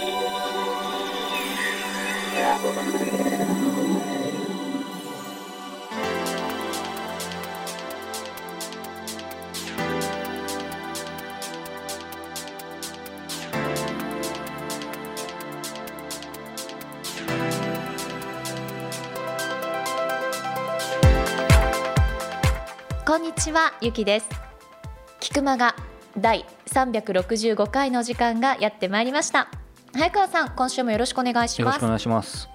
[0.00, 0.06] こ
[23.16, 24.28] んにちはゆきです。
[25.18, 25.74] 菊間が
[26.16, 29.50] 第365回の時間がやってまいりました。
[29.92, 32.48] 早川さん今週もよろしくお願いしますよろしくお願いします。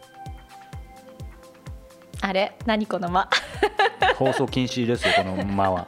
[2.21, 2.57] あれ？
[2.66, 3.30] 何この間？
[4.17, 5.85] 放送禁止ですよ、この間は。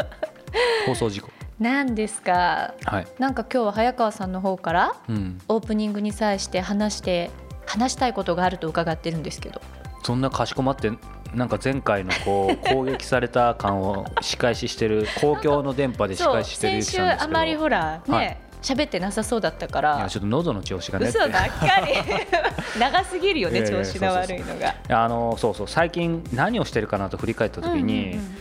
[0.85, 1.29] 放送事故。
[1.59, 2.73] 何ですか？
[2.85, 3.07] はい。
[3.17, 5.39] なんか今日は早川さんの方からうん。
[5.47, 7.31] オープニングに際して話して
[7.65, 9.61] 話したいことがあると伺ってるんですけど
[10.03, 10.91] そんなかしこまって、
[11.33, 17.01] なんか前回のこう 攻撃された感を仕返ししてる、公共の電波で仕返ししてる先週。
[17.01, 21.07] あまりほらはいね喋、ってなさそうだったかいやらちょっと喉の調子がね。
[21.07, 21.45] 嘘ばっか
[21.81, 21.93] り。
[22.79, 24.75] 長すぎるよねいやいや調子の悪いのが。
[24.89, 25.67] あのそうそう。
[25.67, 28.37] 最近何をしてるかなと振り返った時に、うんうんうん。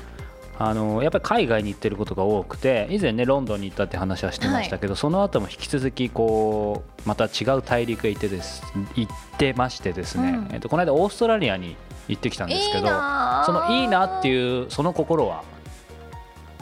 [0.58, 8.62] あのやっぱり海外に行ってることが多くて以前ねロンドンに行ったって話はしてましたけど、その後も引き続きこうまた違う大陸へ行ってです
[8.94, 10.54] 行ってましてですね、うん。
[10.54, 11.76] えっと、この間オーストラリアに
[12.08, 12.88] 行ってきたんですけいいど
[13.44, 15.42] そのいいなっていうその心は？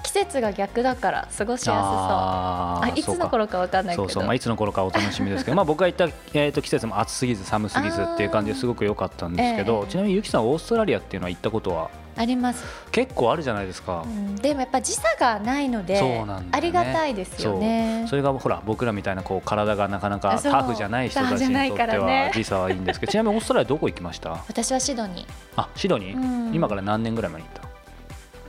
[0.04, 1.74] 季節が逆だから過ごしやすそう。
[1.74, 4.08] あいつの頃かわかんないけど。
[4.08, 9.90] そうそう、まあ、いつの頃かお楽しみですけど、まあ、僕が行った、えー、と季節も暑すぎず寒すぎずっていう感じですごく良かったんですけど、ええ。
[9.90, 11.90] ちなみにゆきさんオーストラリアっていうのは行ったことは？
[12.16, 14.04] あります、結構あるじゃないですか。
[14.06, 14.08] う。
[14.08, 14.36] ん。
[14.36, 16.24] でもやっぱ時差がないのでね。
[16.52, 18.06] ありがたいですよね。
[18.08, 23.10] それがほら僕らみたいなこう体がなかなかタフじゃない人たちにとっては時差はいいんですけど。
[23.12, 24.30] ちなみにオーストラリアどこ行きました？
[24.46, 25.26] 私はシドニー。
[25.56, 26.54] あシドニー、うん。
[26.54, 27.68] 今から何年ぐらい前に行った？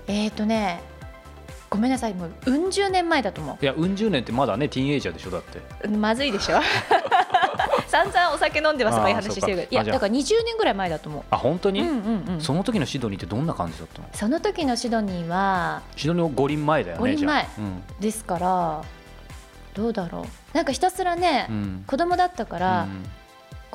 [0.08, 0.80] えーとね
[1.76, 5.60] ごめんなさいもううん十年前だと思いやうん十年ってまだねティーンエイジャーでしょだって。
[5.88, 6.60] うまずいでしょ。
[7.88, 11.24] 散々お酒飲んでますとかいいあー話してるいやだから20年ぐらい前だと思う。
[11.32, 12.42] あ本当に、うんうんうん。
[12.42, 14.08] その時のシドニーってどんな感じだったの？
[14.14, 18.82] その時のシドニーはシドニー五輪前だよね五輪前じゃあですから
[19.74, 20.22] どうだろ
[20.54, 20.56] う。
[20.56, 23.06] なんかひたすらね、うん、うん子供だったから、うん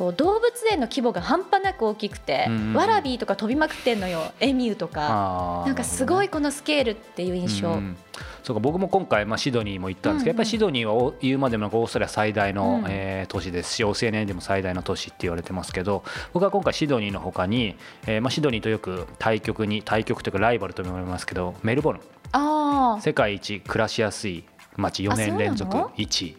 [0.01, 2.75] こう動物園の規模が半端なく大きくて、うんうんうん。
[2.75, 5.63] ワラビーとか飛びまくってんのよエミューとか。
[5.67, 7.99] なんかすごいこのスケールっていう印象、うん
[8.43, 22.03] そうか僕も今回、まあ、シドニーも行ったんですけど、うんうんやっぱりシドニーはお言うまでもなくオーストラリア最大の、うんえー都市ですしオセアニアでも最大の都市って言われてますけど僕は今回シドニーのほかに、えーまあ、シドニーとよく対局に対局というかライバルとも言われますけどメルボルン。
[22.33, 24.45] ああ世界一暮らしやすい
[24.77, 26.37] 街4年連続あそうなの？1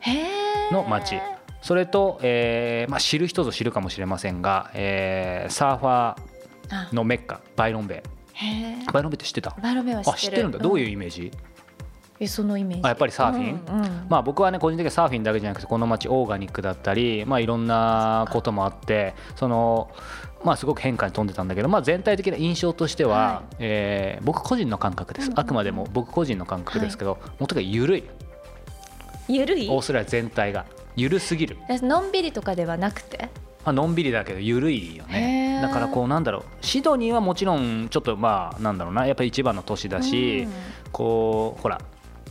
[0.70, 1.20] 位の街
[1.62, 8.04] それと、えーまあ、知る人ぞ知るかもしれませんが、えーサーファーのメッカバイロンベ。
[8.34, 9.56] イバイロンベイって知ってた？
[9.62, 10.14] バイロメは知ってる。
[10.14, 10.60] あ知ってるんだ。
[10.60, 11.32] どういううイメージ、
[12.20, 12.84] えそのイメージ。
[12.86, 13.62] あやっぱりサーフィン？
[13.68, 14.06] うんうん。
[14.10, 19.92] まあ、僕はね個人的にはサーフィンだけじゃなくてこの街オーガニックだったり、まあ、いろんなこともあってその、
[20.44, 25.26] まあ、すごく変化に富んでたんだけど、まあ、全体的な印象としては、はえー僕個人の感覚です。
[25.26, 25.40] うんうんうん。
[25.42, 28.04] あくまでも僕個人の感覚ですけど、もっとが緩い。
[29.28, 29.70] ゆるい？
[29.70, 30.66] オーストラリア全体が
[30.96, 33.30] 緩すぎる、のんびりとかではなくて？
[33.64, 35.62] まあのんびりだけど緩いよへねー。
[35.62, 39.06] だからこうなんだろうシドニーはもちろんちょっとまあなんだろうな。
[39.06, 40.48] やっぱり一番の都市だし、
[40.92, 41.80] こうほら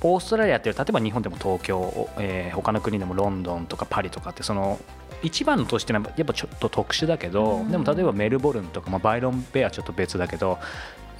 [0.03, 4.81] オーストラリアって例えば日本でも東京、えー他の国でもロンドンとかパリとかってその
[5.22, 7.71] 一番の都市ってのはやっぱちょっと特殊だけど、うん。
[7.71, 10.59] でも例えばメルボルンとか、まあ、バイロンベアはちょっと別だけど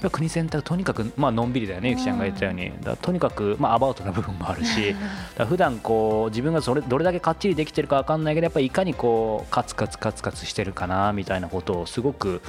[0.09, 2.71] 国全体がとにかくまあのんびりだよねゆきちゃんが言ったように。
[2.81, 4.95] だとにかくまあアバウトな部分もあるし
[5.37, 12.41] だ普段こう自分がそれどれだけかっちりできてるか分かんないけどやっぱりいかにこうカツカツカツカツしてるかなみたいなことをすごく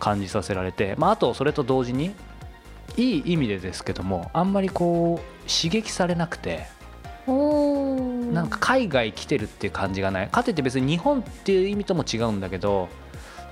[0.00, 2.14] 感じさせられて、まあ、あとそれと同時に
[2.96, 6.66] いい意味でですけどもあんまりこう刺激されなくて
[7.26, 10.28] なんか海外来てるっていう感じがない。
[10.28, 12.88] かといって別に日本っていう意味とも違うんだけど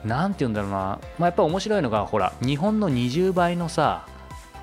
[0.04, 4.06] なんて言うんだろうな、まあ、やっぱ面白いのがほら日本の20倍のさ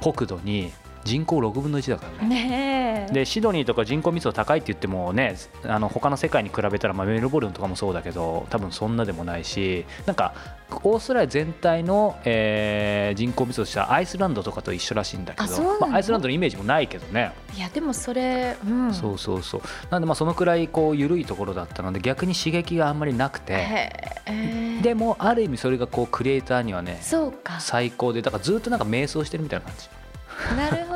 [0.02, 0.72] 国土に
[1.04, 3.08] 人口6分の1だからね。
[3.12, 10.34] でシドニーとか人口密度高いって言ってもねあの他の世界に比べたら、まあ、メルボルンとかもそうだけど多分そんなでもないしなんか
[10.84, 18.94] オーストラリア全体の、えー人口密度としてはアイスランドとかと一緒らしいんだけど、まあ、アイスランドのイメージもないけどね、いやでもそれうん。
[18.94, 19.62] そうそうそう。
[19.90, 23.92] なんでまあそのくらいこう緩いところだったので逆に刺激があんまりなくて
[24.84, 27.60] でもある意味それがこうクリエイターにはねそうか。
[27.60, 29.90] 最高でだからずっとなんか瞑想してるみたいな感じ、
[30.56, 30.89] なる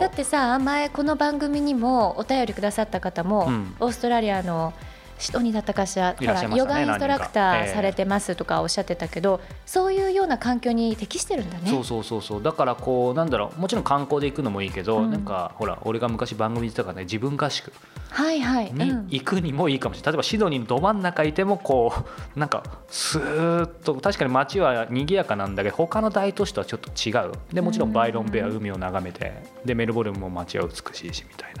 [0.00, 3.74] だってさ前この番組にもお便りくださった方も、うん。
[3.80, 4.72] オーストラリアの
[5.20, 6.18] シドニーだったかしらね
[6.56, 11.70] ヨガインストラクターされてますとかおっしゃってたけど、そういうような環境に適してるんだね。
[11.70, 12.42] そうそうそうそう。
[12.42, 15.10] だからこうなんだろうもちろん観光で行くのもいいけど、うん。
[15.10, 17.72] なんかほら俺が昔番組で言ってたからね自分合宿。
[18.10, 18.72] はいはい。
[18.72, 19.06] にうん。
[19.08, 21.92] 行くにもいいかもしれない、例えばシドニーのど真ん中いてもこ
[22.36, 27.32] うなんかスーッと確かに街は賑やかなんだけど他の大都市とはちょっと違う。
[27.52, 31.59] でもちろんバイロンベア海を眺めてでメルボルンも街は美しいしみたいな。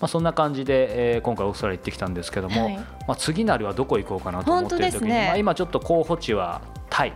[0.00, 2.76] まあ、そんな感じで、えー今回オーストラリア行ってきたんですけども、はい。
[2.76, 5.26] まあ、次なるはどこ行こうかなと思ってる時に、ね。
[5.26, 7.12] まあ、今ちょっと候補地はタイ、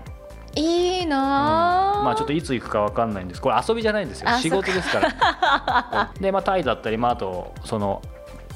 [0.56, 3.40] いいなあ、まあ、ちょっといつ行くか分かんないんです。
[3.40, 4.28] これ遊びじゃないんですよ。
[4.28, 6.12] あ仕事ですから。
[6.20, 8.02] で、まあ、タイだったり、まあ、あとその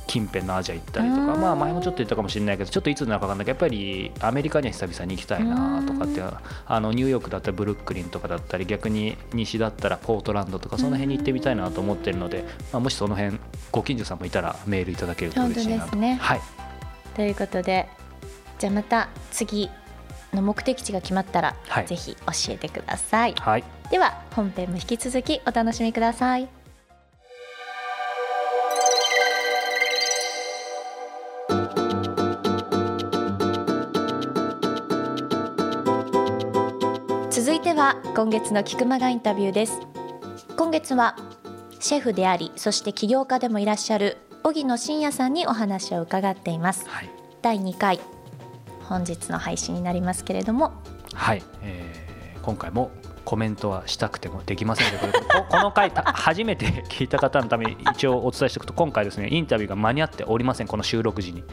[0.09, 1.41] 近辺のアジア行ったりとか、うん。
[1.41, 6.21] まあ、前もちょっと言ったかもしれないけどちょっといつになるか分かんないけどやっぱりアメリカには久々に行きたいなとかって
[6.67, 13.39] あのニューヨークだったりブルックリンとかだったり逆に西だったらポートランドとかその辺に行ってみたいなと思ってるので、まあ、もしその辺
[13.71, 15.97] ご近所さんもいたらメールいただけると嬉しいなと。
[15.97, 16.19] ね。
[16.21, 16.41] はい。
[17.15, 17.89] ということで
[18.59, 19.71] じゃあまた次
[20.33, 21.87] の目的地が決まったら、はい。
[21.87, 23.35] ぜひ教えてください。
[23.39, 23.65] はい。
[23.91, 26.58] では本編も引き続きお楽しみください。
[37.79, 39.79] は今月の菊間がインタビューです。
[40.57, 41.15] 今月は
[41.79, 46.89] シェフでありそして起業家でもいらっしゃる荻野真也さんにお話を伺っています。
[46.89, 47.11] はい。
[47.41, 48.01] 第2回
[48.81, 50.73] 本日の配信になりますけれども。
[51.15, 52.09] はい、えー
[52.43, 52.91] 今回も
[53.29, 55.19] コメントはしたくてもできませんので
[55.51, 61.45] この回た初めて聞いた方のために一応お伝えしておくと今回ですねインタビューが間に合っておりませんこの収録時に。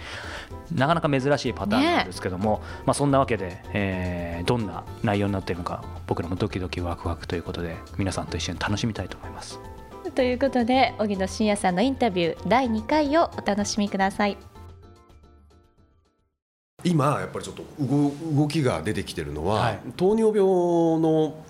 [0.74, 9.60] なかなか珍しいパターンなんですけども、まあ、そんなわけで、えーどんな内容になっているのか僕らもドキドキワクワクということで皆さんと一緒に楽しみたいと思います。
[10.16, 14.38] ということで荻野真也さんのインタビュー第2回をお楽しみください。
[16.86, 18.12] 今やっぱりちょっと動
[18.44, 19.80] 動きが出てきてるのは、はい。
[19.98, 20.48] 糖尿病
[21.02, 21.44] の、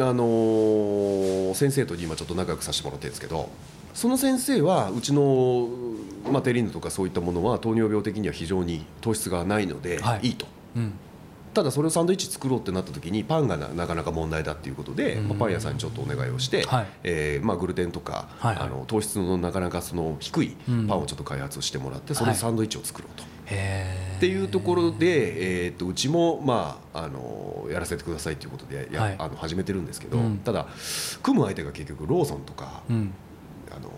[0.00, 3.50] あのー先生と今ちょっと仲良くさせてもらってるんですけど
[3.94, 5.68] その先生はうちの、
[6.30, 10.46] まあ、テリーヌとかそういったものは糖尿病的には非常に糖質がないので、はいい、いと。
[10.76, 10.94] うん
[11.54, 15.28] ただそれをサンドイッチ作ろうってなった時にパンがななかなか問題だっていうことで、うん。
[15.28, 16.86] まあパン屋さんにちょっとお願いをして、はい。
[17.02, 18.66] えーまあ、グルテンとか、はいはい。
[18.66, 20.86] あの糖質のなかなかその低いうん。
[20.86, 23.24] パンをちょっと開発してもらってそれでサンドイッチを作ろうと。
[23.46, 29.16] へっていうところで、えー、とうちも、まあ、あのやらせてくださいということでや、はい。
[29.18, 30.38] あの始めてるんですけど、うん。
[30.38, 30.66] ただ
[31.22, 33.12] 組む相手が結局ローソンとか、うん。
[33.70, 33.90] あの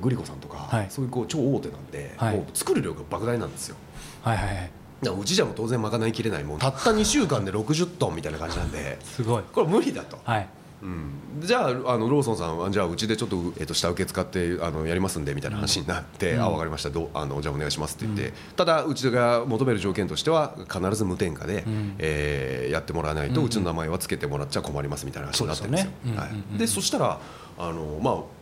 [0.00, 0.86] グリコさんとか、はい。
[0.90, 2.36] そういうこう超大手なんで、はい。
[2.36, 3.76] もう作る量が莫大なんですよ。
[4.22, 4.70] はいはいはい
[5.02, 6.58] うちじゃもう当然賄いきれないもん。
[6.58, 8.98] たった2週間で60トンみたいな感じなんで。
[9.02, 9.42] すごい。
[9.52, 10.48] これ無理だと、はい。
[10.80, 11.10] うん、
[11.40, 16.42] じゃああのローソンさんはじゃあうちでちょっと,、えっと下請け使ってあのやりますんでみたいな話になって、うん。
[16.42, 16.90] あ分かりました。
[16.90, 21.94] どうあのじゃあお願いしますって言って、ただうちが求める条件としては必ず無添加で、うん。
[21.98, 23.50] えーやってもらわないと、ううん。
[23.50, 25.90] ちの名前は付けてもらっちゃ困りますみたいな話になってるんですよ。
[26.04, 26.16] ね。
[26.16, 26.58] はいうんうんうん。
[26.58, 27.18] でそしたら
[27.58, 28.37] あのまあ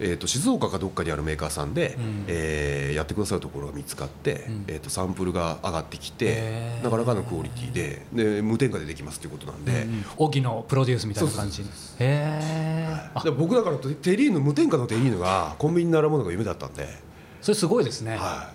[0.00, 2.24] えー、と静岡かどっかにあるメーカーさんで、うん。
[2.26, 4.64] えーやってくださるところが見つかって、うん。
[4.66, 11.62] えー、とサンプルが上がってきてなかなかのクオリティでで無添加でできますということなんで、うん荻野プロデュースみたいな感じ。
[11.62, 11.66] へ
[12.00, 16.88] えで僕だからテリーヌ無添加のテリーヌがコンビニに並ぶのが夢だったんで、
[17.40, 18.16] それすごいですね。
[18.16, 18.50] は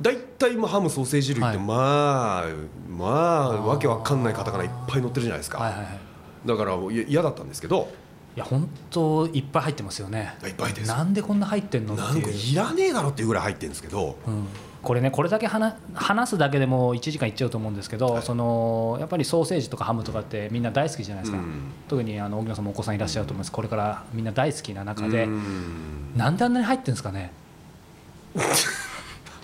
[0.00, 1.66] い、大体まあハムソーセージ類って、はい。
[1.66, 2.46] まあ
[2.88, 5.98] まああーわけわかんないカタカナいっぱい載ってるじゃないですか、はいはいはい。
[6.46, 6.76] だから
[7.06, 7.92] 嫌だったんですけど
[8.34, 10.34] いや本当いっぱい入ってますよね。
[10.44, 12.12] いっぱいですなんでこんな入ってんのっていう。
[12.12, 14.16] なんかいらねえだろっていうぐらい入ってるんですけど。
[14.26, 14.46] うん。
[14.82, 18.22] これねこれだけ話話すだけでも1時間いっちゃうと思うんですけど、はい。
[18.22, 21.72] そのやっぱりソーセージとかハムとかってみんな大好きじゃないですか、うん。
[21.88, 23.52] 特にあの荻野さんもお子さんいらっしゃると思います。
[23.52, 26.12] これからみんな大好きな中で、うん。
[26.16, 27.32] なんであんなに入ってるんですかね。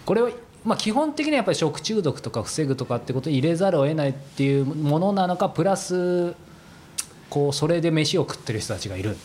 [0.06, 0.30] これは、
[0.64, 6.34] まあ、基本的にはやっぱり食中毒とか防ぐとかってことに入れざるを得ないっていうものなのかプラス
[7.30, 9.16] こうそれで飯を食ってる人たちがいる。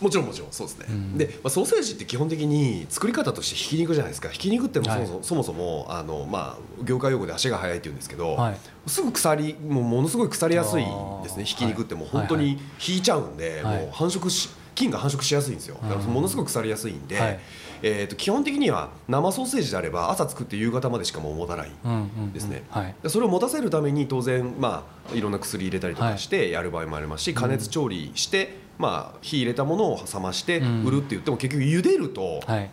[0.00, 1.16] もちろんもちろんそうですね、うん。
[1.16, 5.86] で、まあ、ソーセージって基本的に作り方としてひき肉じゃないですかひき肉ってもそもそも,、はいそもそも。
[5.88, 8.56] あの、まあ、業界用語で足が速いって言うんですけど、はい。
[8.88, 11.44] すぐ腐りもうものすごい腐りやすいんですね。
[11.44, 12.26] ひき肉ってもうはい。
[12.26, 13.78] 本当に引いちゃうんで、はい。
[13.82, 15.76] もう繁殖し菌が繁殖しやすいんですよ。
[15.82, 17.40] だからうんものすごく腐りやすいんで、はい。
[17.82, 22.94] えー、と基本的には生ソーセージであれば朝作って夕方までしかもう持たないうんうんうんですねはい。
[23.02, 30.84] でそれを持たせるために当然、まあ、いろんな薬入れたりとかしてやる場合もありますし、加熱調理して、まあ、火入れたものを冷ましてうん。
[30.84, 32.70] 売るって言っても結局茹でると、はい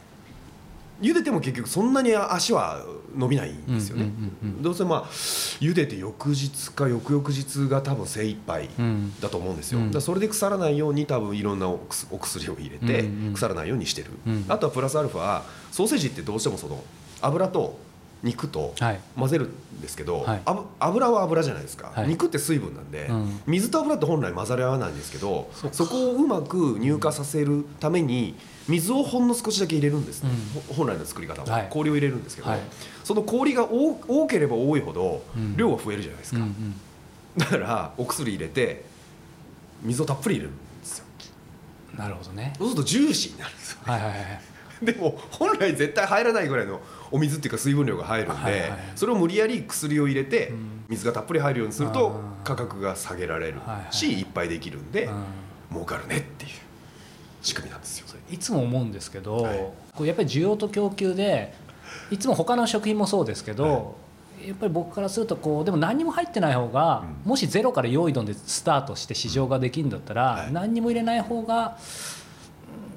[1.02, 4.04] 茹でても結局そんなに足は伸びないんですよね。
[4.04, 4.64] うんうんうんうん。
[4.64, 5.06] どうせまあ
[5.60, 9.14] 茹でて翌日か翌々日が多分精一杯うん。
[9.20, 9.92] だと思うんですよ、うん。
[9.92, 14.46] だそれで腐らないように多分いろんなお薬を入れてうんうん腐らないようにしてる、うん。
[14.48, 15.42] あとはプラスアルファ
[15.72, 16.84] ソーセージってどうしてもその
[17.22, 17.78] 油と
[18.24, 19.00] 肉とはい。
[19.18, 20.42] 混ぜるんですけど、はい。
[20.80, 22.08] 油は油じゃないですか、はい。
[22.08, 23.42] 肉って水分なんで、うん。
[23.48, 28.36] 水と油って本来混ざり合わないんですけどそこをうまく乳化させるために
[28.72, 30.24] 水をほんの少しだけ入れるんです。
[30.24, 30.30] ね、
[30.68, 31.68] ほ本来の作り方は、はい。
[31.70, 32.60] 氷を入れるんですけど、はい。
[33.04, 35.58] その氷が多多ければ多いほどうん。
[35.58, 36.76] 量が増えるじゃないですか、うんうん。
[37.38, 38.84] だからお薬入れて
[39.82, 41.06] 水をたっぷり入れるんですよ。
[41.98, 42.54] なるほどね。
[42.58, 44.42] そうするとジューシーになるんですよはいはいはい
[44.82, 50.86] でも本来絶対入らないぐらいのお水っていうか水分量が入るんで、それを無理やり薬を入れてうん。
[50.90, 53.60] 水がたっぷり入るようにすると価格が下げられる
[53.92, 55.24] しいっぱいできるんでうん。
[55.72, 56.52] 儲かるねっていう
[57.42, 58.08] 仕組みなんですよ。
[58.30, 59.58] いつも思うんですけど、はい。
[59.94, 61.54] こうやっぱり需要と供給で
[62.10, 63.96] いつも他の食品もそうですけど、
[64.46, 67.30] やっぱり僕からするとこうでも何にも入ってない方が、うん。
[67.30, 70.54] もしゼロから用意どんでスタートして市場ができるんだったら、はい。
[70.54, 71.78] 何にも入れない方が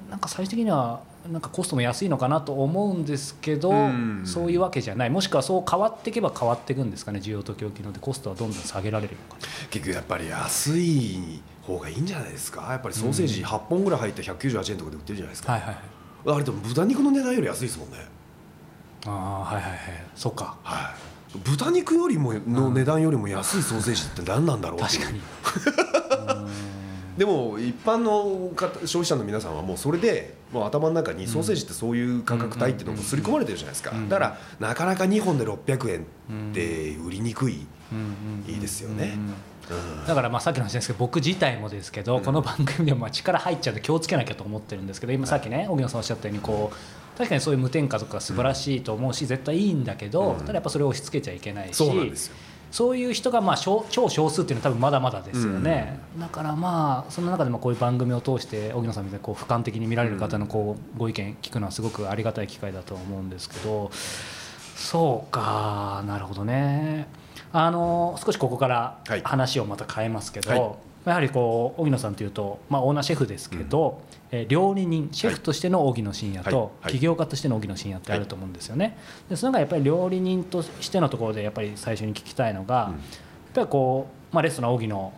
[0.05, 4.21] うんなんか最終的にはなんかコストも安いのかなと思うんですけど、うん。
[4.25, 5.09] そういうわけじゃない。
[5.09, 12.67] もしくはそう変わっていけば変わっていくんですかね需要と供給のでコストはどんどん下げられるのか結局やっぱり安い方がいいんじゃないですか？
[12.71, 15.75] やっぱりソーセージ8本ぐらい入って198円とかで売ってるじゃないですか、はいはいは
[16.33, 16.35] い。
[16.35, 17.97] あれでも豚肉の値段より安いですもんね。
[19.07, 19.09] あ
[19.49, 19.79] あはいはいはい。
[20.15, 20.57] そっか。
[20.63, 21.37] はい。
[21.43, 24.81] 豚肉よりもの値段よりも安いソーセージって何なんだろうう。
[24.83, 25.19] 確かに
[27.17, 33.91] でも一般の方消費者の皆さんはもうそれでもう頭の中にソーセージってそういう価格帯っていうのも刷り込まれてるじゃないですか。
[33.91, 34.09] うん。
[34.09, 34.23] だか
[34.59, 36.05] らなかなか2本で600円
[36.51, 37.65] って売りにくい、
[38.45, 39.17] ですよね。
[40.07, 50.39] だからまあさっきの話ですけど僕自体もですけど、この番組でもまあ力入っちゃうんで気をつけなきゃと思ってるんですけど今さっきね荻野さんおっしゃったようにこう確かにそういう無添加とか素晴らしいと思うし絶対いいんだけど、うん。
[50.41, 51.83] ただやっぱそれを押し付けちゃいけないし
[52.75, 63.89] そういう人がまあ少超少数っていうのは多分まだまだですよね、だからまあその中でもこういう番組を通して荻野さんみたいにこう俯瞰的に見られる方のこうご意見聞くのはすごくありがたい機会だと思うんですけど。
[64.75, 66.03] そうか。
[66.05, 67.07] なるほどね。
[67.53, 69.21] あの少しここからはい。
[69.23, 70.61] 話をまた変えますけど、はい。
[71.05, 74.14] やはりこう荻野さんというと、まあ、オーナーシェフですけど、えー
[74.49, 78.97] 料理人シェフとしての荻野真也と、起業家としての荻野真也ってあると思うんですよね。
[79.29, 82.91] でその中やっぱり料理人としてのところでやっぱり最初に聞きたいのが、うん。
[82.93, 83.01] やっ
[83.53, 85.13] ぱりこう、まあ、レストラン荻野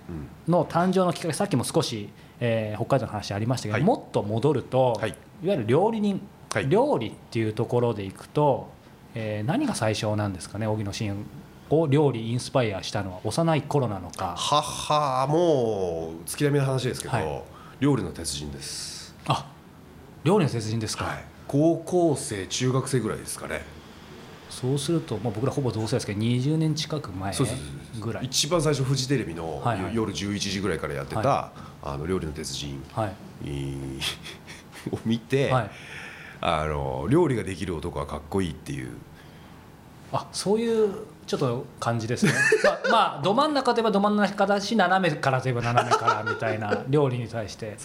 [0.47, 0.51] うん。
[0.51, 2.09] の誕生のきっかけさっきも少し、
[2.39, 3.83] えー北海道の話ありましたけど、はい。
[3.83, 5.09] もっと戻ると、はい。
[5.43, 6.21] い、わゆる料理人、
[6.53, 6.69] はい。
[6.69, 8.69] 料理っていうところでいくと、
[9.15, 11.19] えー何が最初なんですかね荻野真也
[11.69, 14.35] を料理インスパイアしたのは幼い頃なのか。
[14.37, 17.43] はっはもう月並みの話ですけど、はい。
[17.79, 18.96] 料理の鉄人です、
[20.23, 23.61] あ料理の鉄人ですか、はい、高校生中学生ぐらいですかね。
[24.49, 27.33] そうすると、まあ、僕らほぼ同世代ですけど20年近く前
[27.99, 28.25] ぐらい。
[28.25, 29.95] 一番最初フジテレビのはいはい。
[29.95, 31.51] 夜11時ぐらいからやってた、は
[31.83, 33.13] あの料理の鉄人はい
[34.91, 35.71] を見て、はい。
[36.41, 38.89] あの料理ができる男はかっこいいっていう。
[40.11, 42.33] あそういうちょっと感じですね。
[42.63, 47.77] まあ、 まあ、ど真ん中といえばど真ん中だし斜めからといえば斜めからみたいな料理に対して。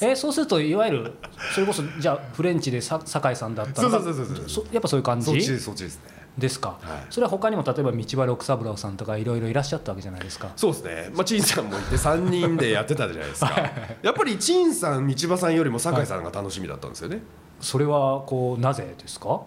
[0.00, 1.14] えそうするといわゆる
[1.54, 5.26] それこそじゃあフレンチでさ酒井さんだったらそうそうそうそうそやっぱそういう感じ？
[5.26, 6.18] そっちですそっちですね。
[6.36, 7.06] ですか、はい。
[7.10, 10.50] それは他にも例えば道場六三郎さんとかいろいろいらっしゃったわけじゃないですか。
[10.54, 13.50] そうですね、まあ、陳さんもいて3人でやってたじゃないですか。
[14.02, 17.22] やっぱり陳さん道場さんよりも酒井さんが楽しみだったんですよね、
[17.60, 19.40] それはこうなぜですか？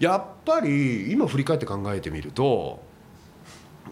[0.00, 2.80] やっぱり今振り返って考えてみると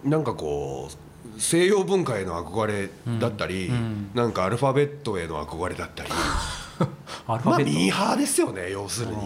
[0.06, 0.88] なんかこ
[1.36, 3.74] う西洋文化への憧れだったり、うん。
[3.74, 6.10] うんなんかアルファベットへの憧れだったり。
[6.10, 6.16] ま
[7.28, 9.16] あアルファベット、ミーハーですよね要するに。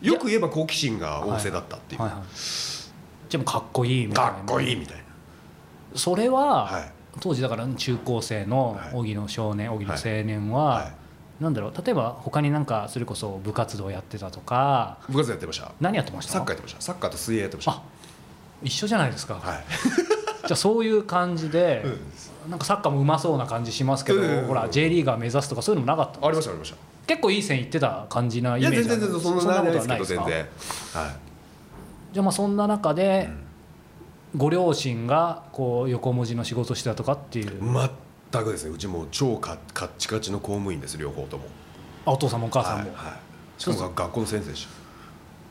[0.00, 4.30] よく言えば好奇心が旺盛だったっていう、はいはい、じゃあもうかっこいいみたいな。
[4.30, 5.02] かっこいいみたいな。
[5.98, 6.92] それは、はい。
[7.20, 8.94] 当時だから中高生のはい。
[8.94, 10.92] 荻野少年荻野青年は、はい。
[11.42, 15.72] なんだろう例えば他になんかそれこそ部活動やってたとか部活やってました。
[15.80, 16.32] 何やってました？
[16.32, 16.80] サッカーやってました。
[16.80, 17.72] サッカーと水泳やってました。
[17.72, 17.82] あ
[18.62, 19.64] 一緒じゃないですか、はい。
[20.46, 21.84] じゃあそういう感じで、
[22.48, 24.46] なんかサッカーもうまそうな感じしますけど、うん。
[24.46, 26.26] ほら J リーガー目指すとかそういうのもなかった。
[26.26, 26.76] ありましたありました。
[27.06, 28.92] 結構いい線いってた感じなイいや全メージ。
[28.92, 30.46] ある然全然そんなないですけどそんなことは全然。
[30.92, 31.16] かはい。
[32.12, 33.30] じゃあまあそんな中で、
[34.36, 37.60] ご両親がこう横文字の仕事してたとかっていう、
[38.32, 38.70] 全くですね。
[38.70, 41.44] うちもう超カッチカチの公務員です両方とも。
[42.08, 43.16] あお父さんもお母さんも、はいは
[43.58, 44.66] い、しかも学学校の先生でし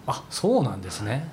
[0.07, 1.29] あそうなんですね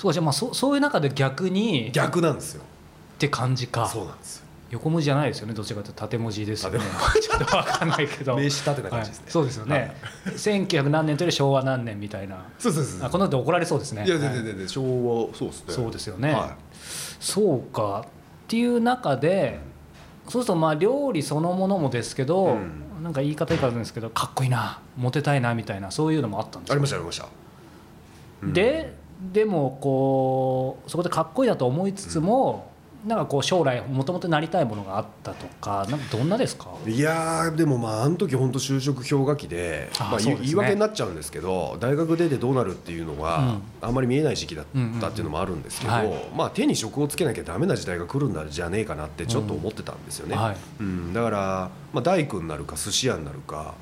[0.00, 2.62] そうじゃあまあそそういう中で逆にた逆なんですよ。
[2.62, 3.86] って感じか。
[3.86, 4.46] そうなんですよ。
[4.70, 6.00] 横文字じゃないですよねどちらかというと。
[6.00, 6.78] 縦文字ですよね。
[6.78, 8.36] 縦ちょっと分かんないけど。
[8.36, 9.32] 名詞縦な感じですね、はい。
[9.32, 12.46] そうですよね、1900何年というより昭和何年みたいな。
[12.58, 14.06] そうそうそうあこの後怒られそうですね。
[14.06, 14.36] いや全はい。
[14.36, 15.74] 然全然昭和そうですね。
[15.74, 16.56] そうですよね、は
[17.20, 18.06] そうか。
[18.06, 18.10] っ
[18.48, 19.60] ていう中で
[20.28, 23.02] そうするとまあ料理そのものもですけど、うん。
[23.02, 26.72] なんか言い方いいかなんですけどかっこいいなモテたいなみたいなそういうのもあったんでい、すか？
[26.74, 27.28] ありましたありました。
[28.42, 28.52] うん。
[28.52, 28.99] で
[29.32, 32.70] でもこうそこでかっこいいなと思いつつも、
[33.06, 36.68] なんかこう将来もともとなりたいものがあったとかなんかどんなですか？
[36.86, 40.36] いやーでもまああの時本当就職氷河期であまあ、ね。
[40.40, 43.94] 言い訳になっちゃうんですけど大学出てどうなるっていうのは、あん。
[43.94, 44.64] まり見えない時期だっ
[45.00, 46.18] たっていうのもあるんですけど、うんうんうん。
[46.36, 50.56] まあ、手に職をつけなきゃダメな時代が来るんだじゃねえかなってちょっと思ってたんですよね、はい。
[50.80, 53.74] うん、だから、まあ、大工になるか寿司屋になるか、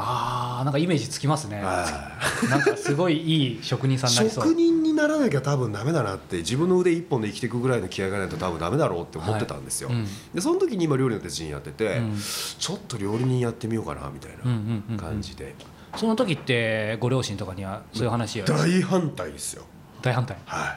[0.00, 1.62] あーなんかイメージつきますね。
[1.62, 1.86] は
[2.50, 4.44] なんかすごいいい職人さんになりそう。
[4.44, 12.18] 職人にならなきゃ多分ダメだなって自分の腕一本で生きていくぐらいの気合がないと多分ダメだろうって思ってたんですよ、はいうんでその時に今料理の鉄人やってて、うん
[12.58, 14.98] ちょっと料理人やってみようかなみたいうんうんうんうなん。
[14.98, 15.54] 感じで、
[15.96, 19.64] その時ってご両親とかにはそういう話を大反対ですよ。
[20.02, 20.36] 大反対？
[20.46, 20.76] は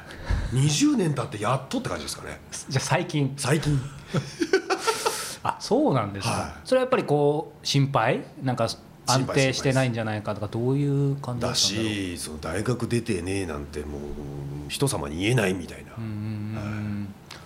[0.54, 0.56] い。
[0.56, 2.40] 20年経ってやっとって感じですかね。
[2.70, 3.34] じゃあ最近。
[3.38, 3.80] 最近。
[5.44, 6.52] あそうなんですか、はい。
[6.64, 8.24] それはやっぱりこう心配？
[8.44, 8.68] なんか
[9.14, 15.92] 安定してないんじゃないかとかどういう感じだだったんだろうしその大学出てねえなんてもう人様に言えないみたいな、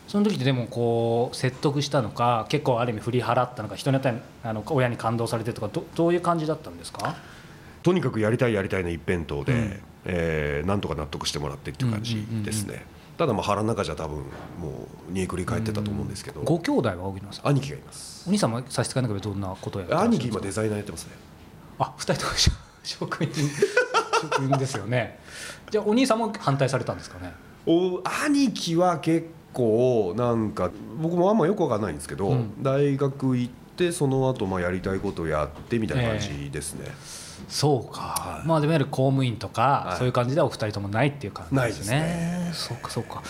[0.07, 7.15] その時ってでもこう説得したのか結構ある意味振り払ったのか人によってはあの親に感動されてとかどどういう感じだったんですか？
[7.83, 9.79] とにかくやりたいやりたいの一辺倒で、うん。
[10.07, 12.85] えーなんとか納得してもらってっていう感じですね、
[13.17, 14.17] ただまあ腹の中じゃ多分
[14.59, 16.95] もう煮えくり返ってたと思うんですけど、ご兄弟は
[17.43, 18.23] 兄貴がいます。
[18.27, 20.29] お兄さんも差し支えなければどんなことをやってらっしゃるんですか？
[20.29, 21.13] 兄貴今デザイナーやってますね
[21.79, 22.37] あ二人とも
[22.83, 23.49] 職人
[24.21, 25.19] 職人ですよね。
[25.71, 27.33] じゃあお兄さんも反対されたんですかね？
[27.65, 32.63] お兄貴は結構なんか僕もあんまよくわかんないんですけど、うん。
[32.63, 36.85] 大学行ってその後まあやりたいことをやってみたいな感じですね、
[37.49, 38.47] そうか、はい。
[38.47, 39.97] まあでもいわゆる公務員とか、はい。
[39.97, 42.43] そういう感じではお二人ともないっていう感じですね。
[42.45, 42.89] ないそうか。
[42.89, 43.23] そうか。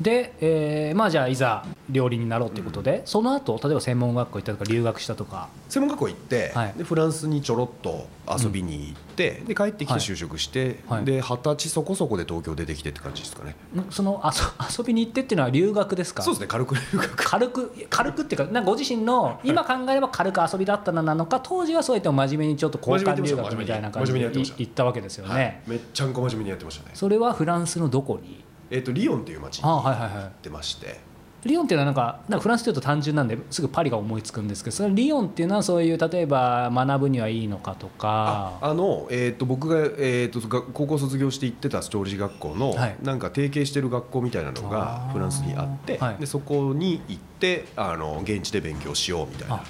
[0.00, 6.74] で、えーまあじゃあいざ料理になろうということで、その後例えば専門学校行ったとか留学したとか、専門学校行って、はい。
[6.76, 10.00] でフランスにちょろっと遊びに行って、で帰ってきてはい。
[10.00, 11.04] 就職して、はい。
[11.04, 14.30] で二十歳そこそこで東京出てきてって感じですかね、んその遊
[14.78, 16.22] 遊びに行ってっていうのは留学ですか？
[16.22, 17.16] そうですね軽く留学。
[17.16, 25.60] 軽く軽くっていうかなんかご自身の今考えれば軽く遊びだったのなのか当時はそうやって真面目にちょっと交換留学みたいな感じで行ったわけですよね、はい。
[25.66, 26.92] めっちゃんこ真面目にやってましたね。
[26.94, 28.44] それはフランスのどこに？
[28.70, 30.24] えっ、とリヨンっていう街にあ行はいはいはい。
[30.26, 31.00] ってまして
[31.44, 38.58] リヨンっていうのはなんかなんかフランスというと単純なんですぐパリが思いつくんですけどそのリヨンっていうのはそういう例えば学ぶにはいいのかとか。
[38.60, 42.96] あの、えー、と僕が、えー、とが高校卒業して行ってた調理師学校の、はい。
[43.02, 46.16] なんか提携してる学校みたいなのがフランスにあって、はい。
[46.18, 49.64] でそこに行ってあの現地で勉強しようみたいあ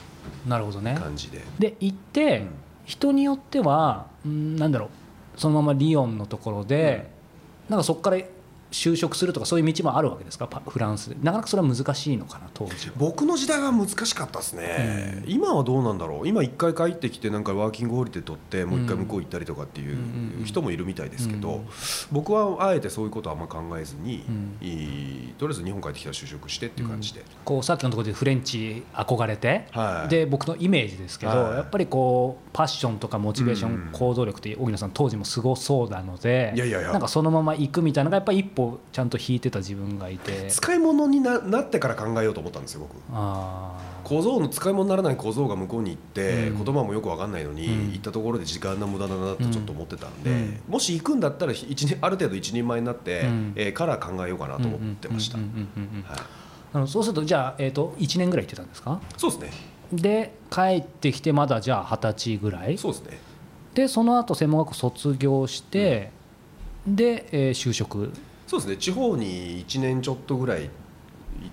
[0.47, 0.95] なるほどね。
[0.95, 1.41] な感じで。
[1.59, 2.49] で行って、うん
[2.85, 7.11] 人によってはうんなんだろうそのままリヨンのところで、
[7.69, 8.19] なんかそこから
[8.73, 10.49] 就職するとかそういう道もあるわけですか？
[10.49, 11.17] パフランスで。
[11.23, 12.95] なかなかそれは難しいのかな当時は。
[12.97, 16.29] 僕の時代は難しかったですね、今はどうなんだろう？
[16.29, 20.45] 今一回帰ってきてなんかワーキングホリデー取ってもう一回向こう行ったりとかっていううん。
[20.45, 21.67] 人もいるみたいですけど、うん。
[22.11, 24.25] 僕はあえてそういうことはあんま考えずに、
[25.39, 30.09] とりあえず日本帰ってきたら就職してっていう感じで、こうさっきのところでフレンチ憧れて、はい。
[30.09, 31.53] で僕のイメージですけど、はい。
[31.57, 33.89] やっぱりこうパッションとかモチベーション、うん。
[33.93, 36.53] 行動力って荻野さん当時もすごそうなので
[36.93, 40.49] なんかそのまま行くみたいなのがやっぱり一歩ちゃんと引いてた自分がいて。
[40.49, 42.97] 使い物にななってから考えようと思ったんですよ僕。
[43.13, 46.65] あ小僧の使い物にならない小僧が向こうに行って、うん。
[46.65, 47.93] 言葉もよく分かんないのに、うん。
[47.93, 50.61] 行ったところで時間の無駄だなってちょっと思ってたんで、うん。
[50.69, 53.53] もし行くんだったら一人ある程度一人前になって、うん。
[53.57, 55.39] えーから考えようかなと思ってました、
[56.87, 59.01] そうするとじゃあ、えー、と1年ぐらい行ってたんですか？
[59.17, 62.79] そうですねで帰ってきてまだじゃあ二十歳ぐらい？
[62.79, 63.19] そうですね。
[63.75, 66.11] でその後専門学校卒業して、
[66.87, 68.13] で、えー就職。
[68.47, 68.77] そうですね。
[68.77, 70.69] 地方に1年ちょっとぐらいい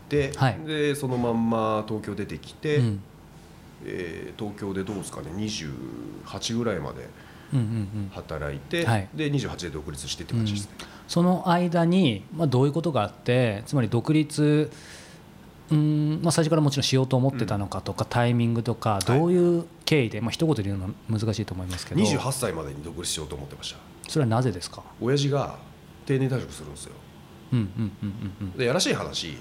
[0.10, 0.60] て、はい。
[0.66, 3.02] でそのまんま東京出てきて、うん。
[3.86, 7.08] えー東京でどうですかね？28ぐらいまで
[7.54, 7.68] うんうんう
[8.06, 8.12] ん。
[8.14, 9.10] 働いて、はい。
[9.14, 10.72] で28で独立してって感じですね、
[11.08, 14.70] その間に、まあ、どういうことがあってつまり独立
[15.72, 22.02] うん、まあ、最初からもちろんしようと思ってたのかとか、タイミングとかどういう経緯で、まあ一言で言うのは難しいと思いますけど。
[22.02, 23.78] 28歳までに独立しようと思ってました。
[24.08, 24.82] それはなぜですか？
[25.00, 25.58] 親父が
[26.06, 26.94] 定年退職するんですよ。
[27.54, 27.66] うんうん
[28.04, 28.10] うん
[28.42, 28.58] うんうん。
[28.58, 29.38] でやらしい話、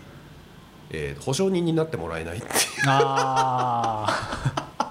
[0.90, 2.52] えー保証人になってもらえないっていう。
[2.86, 4.06] あ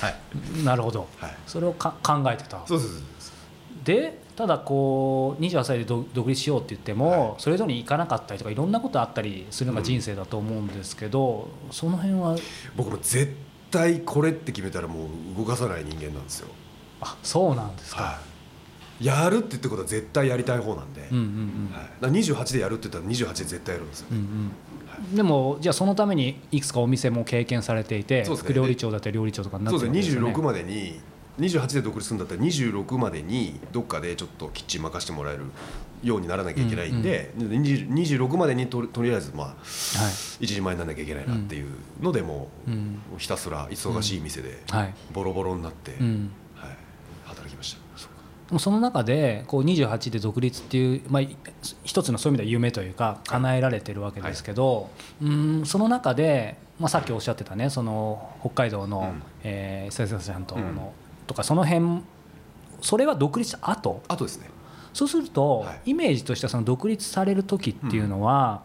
[0.00, 0.14] はい。
[0.60, 1.08] あなるほど。
[1.18, 1.36] はい。
[1.46, 2.60] それをか考えてた。
[2.66, 3.00] そうそうそう。
[3.84, 12.36] でただこう28歳で独独立しようって言っても、それぞれに行かなかったりとかいろんなことあったりするのが人生だと思うんですけど、その辺は？
[12.74, 13.36] 僕も絶
[13.70, 16.48] 対これって決めたらもう動かさない人間なんですよ。
[17.02, 18.18] あそうなんですか、は
[19.00, 19.04] い。
[19.04, 24.52] やるって言ってことは絶対やりたい方なんで、うんうんうんはい、だから28でやるって言ったら28で絶対やるんですよ、うんうん
[25.14, 28.36] でもじゃあそのためにいくつかお店も経験されていて、ね。
[28.36, 30.02] 副料理長だったり料理長とかになっそうですね。
[30.02, 31.00] てるわけですよね26までに
[31.38, 35.44] 28で独立するんだったら26までにどっかでちょっとキッチン任せてもらえる
[36.02, 39.56] ようにならなきゃいけないんで、20 26までにととりあえずまあはい。
[39.56, 43.00] 1時前にならなきゃいけないなっていうのでもううん。
[43.18, 44.94] ひたすら忙しい店ではい。
[45.12, 46.30] ボロボロになって、うん。
[46.54, 46.70] はい、
[47.24, 47.80] 働きました。
[48.48, 51.36] でもその中でこう28で独立っていう、まあ、い
[51.84, 54.90] 一つのそういう意味では夢というか叶えられてるわけですけど、
[55.22, 59.22] うんその中で、まあ、さっきおっしゃってたねその北海道の、うん。
[59.44, 60.78] え生ちゃんとの、うん
[61.30, 62.02] とかその辺
[62.80, 64.02] それは独立した後？
[64.08, 64.50] あとですね。
[64.92, 65.90] そうすると、はい。
[65.92, 68.62] イメージとしてはその独立される時っていうのは、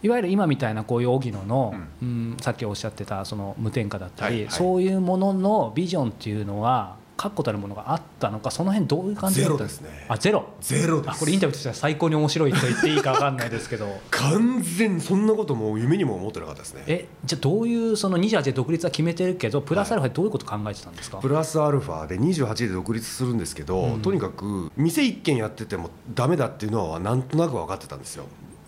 [0.00, 4.54] いわゆる今みたいなこういう荻野の、うんさっきおっしゃってたその無添加だったり、はいはい。
[4.54, 10.06] そういうもののビジョンっていうのは確固たるものがあったのかその辺どういう感じだったんゼロですね。
[10.08, 10.48] あゼロ。
[10.60, 11.10] ゼロです。
[11.10, 13.88] あこれインタビューとしては最高に面白いと言っていいか分かんないですけど。
[14.10, 16.84] 完全にそんなこともう夢にも思ってなかったですね。
[16.86, 24.02] えじゃあどういうその28で独立は決めてるけどプラスアルファでどういうこと考えてたんですか、プラスアルファで28で独立するんですけど、うん。
[24.02, 28.24] とにかく店一軒やっててもダメだっていうのはなんとなく分かってたんですよ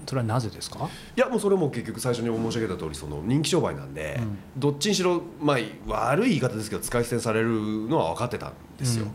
[0.07, 0.89] それはなぜですか？
[1.17, 4.39] いやもうそれも結局最初に申し上げた通りその人気商売なんで、うん。
[4.57, 7.49] どっちにしろ、まあ、悪い言い方ですけど使い捨てにされる
[7.89, 9.07] のは分かってたんですよ、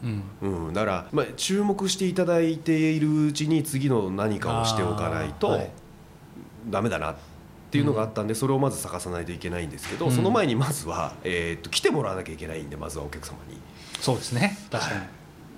[0.42, 0.74] うんうん。
[0.74, 5.60] だから、まあ、注目していただいているうちに次の何かをしておかないと
[6.70, 7.16] ダメだなっ
[7.72, 10.12] ていうのがあったんで、それをまず探さないといけないんですけど、うん。
[10.12, 13.58] その前にまずは、えーっと来てもらわなきゃいけないんでまずはお客様に。
[14.02, 14.58] そうですね。
[14.70, 15.02] 確かに、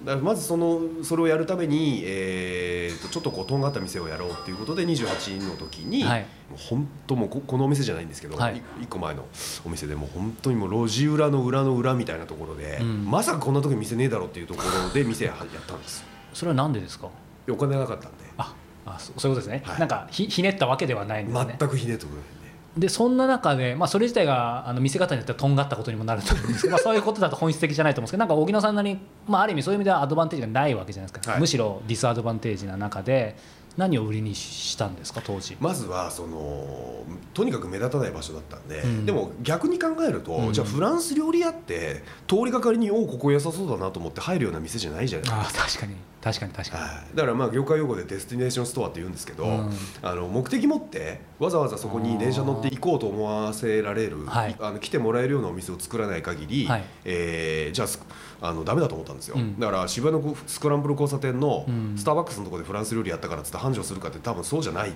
[0.05, 6.21] らまずそのそれをやるために、えー、とちょっとこうとんがった店をやろうっていうことで28の時に、はい。
[6.21, 8.57] もう本当もうここのお店じゃないんですけど、はい。
[8.57, 9.25] い一個前の
[9.65, 13.09] お店でもう本当にもう路地裏の裏の裏みたいなところで、うん。
[13.09, 16.03] まさかこんな時店ねえだろうっていうところで店ややったんです。
[16.33, 17.09] それはなんでですか？
[17.49, 18.17] お金なかったんで。
[18.37, 18.53] あ
[18.85, 19.79] あそうそういうことですね、はい。
[19.79, 21.55] なんかひひねったわけではないんですね。
[21.57, 22.21] 全くひねってくれない。
[22.21, 22.42] ん
[22.77, 22.87] で。
[22.87, 33.35] でそんな中で、まあ、それ自体があの見せ方によってはとんがったことにもなると思うんですけど、 まあ、そういうことだと本質的じゃないと思うんですけどなんか荻野さんなりに、まあ、ある意味そういう意味ではアドバンテージがないわけじゃないですか、はいむしろディスアドバンテージな中で
[33.75, 35.57] 何を売りにしたんですか当時？
[35.59, 39.05] まずはそのとにかく目立たない場所だったんで、うん。
[39.05, 40.53] でも逆に考えると、うん。
[40.53, 45.39] じゃあフランス料理屋って通りがかりにおおここ良さそうだなと思って入るような店じゃないじゃない。
[45.43, 45.95] ですかあ確かに。
[46.21, 49.69] 確かに確かに、はい、だからまあ業界用語で destination store って言うんですけど、うん。
[50.01, 54.55] あの目的持ってわざわざそこに電車乗って行こうと思わせられる、はい。
[54.59, 56.83] あの来てもらえるようなお店を作らない限り、はい。
[57.05, 57.99] えーじゃあす
[58.45, 59.57] あのダメだと思ったんですよ、うん。
[59.57, 61.97] だから渋谷のスクランブル交差点のうん。
[61.97, 64.91] スターバックスのところでフランス料理やったからっつって繁盛するかって多分そうじゃない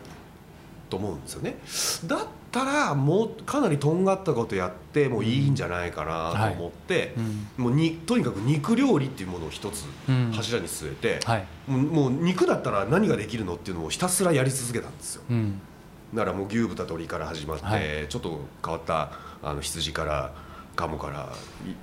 [0.89, 1.57] と思うんですよね。
[2.05, 2.19] だっ
[2.51, 7.13] たらもうかなりとんがったことやってもいいんじゃないかなと思って、
[7.57, 7.63] うん。
[7.63, 10.31] もうにとにかく肉料理っていうものを一つうん。
[10.33, 11.45] 柱に据えて、はい。
[11.69, 15.23] もう肉だったら何ができるのっていうのをひたすらやり続けたんですよ。
[15.29, 15.61] うん。
[16.13, 18.07] だからもう牛豚鶏から始まって、はい。
[18.09, 20.33] ちょっと変わったあの羊から
[20.77, 21.29] 鴨から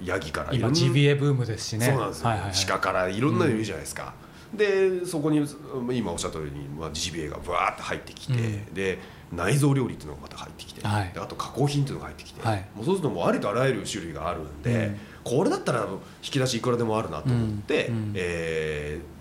[0.03, 1.87] いヤギから今んなジビエブームですしね。
[1.87, 2.57] そうなんですよ、はいはいはい。
[2.67, 4.15] 鹿からいろんなのいるじゃないですか、
[4.55, 5.47] でそこに
[5.93, 8.75] 今おっしゃったように、まあ、ジビエがバーって入ってきて、うん。
[8.75, 8.99] で
[9.33, 11.11] 内臓料理っていうのがまた入ってきて、はい。
[11.13, 12.65] であと加工品っていうのが入ってきて、はい。
[12.75, 14.97] もうそうするともうありとあらゆる種類があるんで、うん。
[15.25, 15.87] これだったら
[16.23, 17.97] 引き出しいくらでもあるなと思って、うん。
[17.97, 18.13] うん。
[18.15, 19.15] えー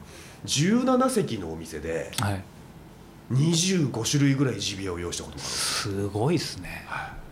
[0.45, 2.43] 17席のお店ではい。
[3.31, 6.83] 25種類ぐらいジビエを用意したこともあるすごいですね。
[6.85, 7.22] はへ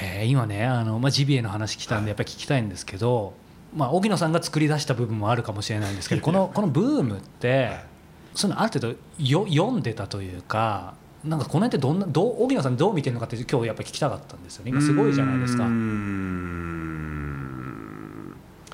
[0.00, 3.34] え今ねあの、まあ、ジビエの話来たんでやっぱり聞きたいんですけど、
[3.74, 7.84] まあ、荻野さんが作り出した部分もあるかもしれないんですけどこのこのブームって、はい。
[8.34, 14.70] そういうのある程度よ読んでたというかなんかこの辺ってどんなどう荻野さんどう見てるのかって今日やっぱり聞きたかったんですよね。
[14.70, 15.64] 今すごいじゃないですか。
[15.64, 15.70] うー。
[15.70, 17.11] ん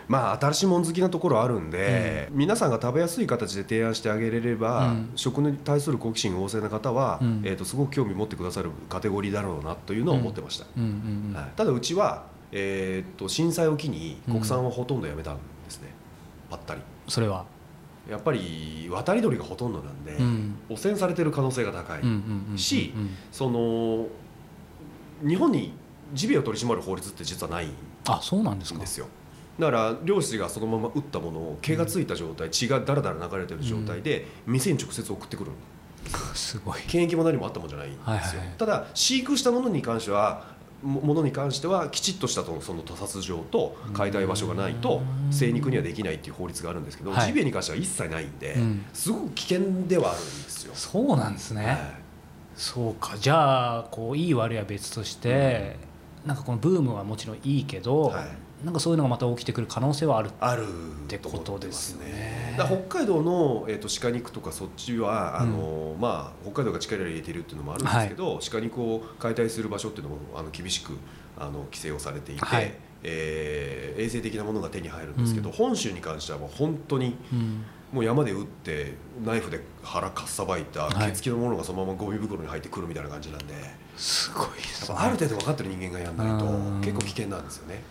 [0.08, 5.10] まあ新しいもん好きなところあるんで、皆さんが食べやすい形で提案してあげれれば、うん。
[5.14, 7.42] 食に対する好奇心旺盛な方は、うん。
[7.44, 15.88] えー、とすごく興味持ってくださるカテゴリーだろうなというのは思ってました、はい、ただうちは、えー、と震災を機に国産はほとんどやめたんですね、
[16.48, 16.80] ぱったり。
[17.06, 17.44] それは、
[18.08, 20.54] やっぱり渡り鳥がほとんどなんで、うん。
[20.70, 22.94] 汚染されてる可能性が高い、うんうんうんうんし
[23.30, 24.06] その
[25.20, 25.72] 日本に
[26.14, 27.72] ジビエを取り締まる法律って実はないん
[28.06, 28.78] あそうなんですか。
[28.78, 29.08] ですよ
[29.58, 35.50] だから漁師がそのまま撃ったものを毛がついた状態、血がだらだら流れてる状態で店に直接送ってくる
[36.34, 36.80] すごい。
[36.86, 38.48] 検疫も何もあったもんじゃないんですよ、はいはいはい。
[38.56, 47.26] ただ飼育したものに関してはもものに関してはきちっとしたとその屠殺場と解体場所がないとうん精肉にはできないっていう法律があるんですけど、はい。
[47.26, 48.84] ジビエに関しては一切ないんで、うん。
[48.94, 50.72] すごく危険ではあるんですよ。
[50.74, 51.76] そうなんですね、はい。
[52.54, 53.16] そうか。
[53.18, 55.76] じゃあこういい悪いは別として、
[56.24, 58.28] なんかこのブームはもちろんいいけど、はい
[58.64, 60.30] なんかそういうのがまた起きてくる可能性はある。
[60.40, 60.66] ある
[61.06, 62.54] てことですよね。
[62.56, 70.98] だから北海道の、えー、と鹿肉とかそっちはあの、まあ、北海道が力入れているっていうのもあるんですけど、鹿肉を解体する場所っていうのもあの厳しく
[71.38, 72.74] あの規制をされていて、はい。
[73.04, 75.54] えー衛生的なものが手に入るんですけど、うん。
[75.54, 77.64] 本州に関してはもう本当にうん。
[77.92, 78.94] もう山で撃って
[79.24, 83.62] ナイフで腹かっさばいたはい血付きのものがそのままゴミ袋に入ってくるみたいな感じなんで、やっ
[83.96, 86.38] すごいですぱある程度分かってる人間がやんない。
[86.38, 87.82] とうん結構危険なんですよね。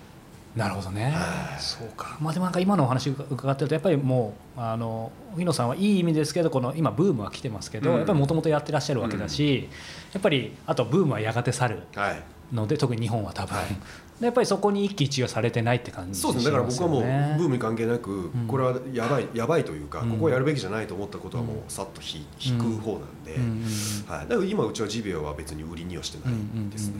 [0.56, 1.12] なるほどね。
[1.12, 1.62] はい。
[1.62, 2.18] そうか。
[2.20, 7.98] まあでもなんか今のお話伺ってるとやっぱりもうあの荻野さんはいい意味ですけどこの今ブームは来てますけど、うん。
[7.98, 9.70] やっぱりもともとやってらっしゃるわけだし、
[10.14, 12.24] やっぱりあとブームはやがて去るはい。
[12.54, 13.66] ので特に日本は多分、はい。
[13.68, 13.76] で
[14.20, 16.52] やっぱりそこに一喜一憂されてないって感じそうですね。
[16.52, 18.48] だから僕はもうブームムに関係なく、ん。
[18.48, 20.12] これはやばいやばいというか、うん。
[20.12, 21.64] ここをやるべきじゃないと思ったことはもううん。
[21.68, 23.64] さっと引引く方なんで、うん
[24.08, 26.96] はい、だから今うちはジビエは別に売りにはしてないですね。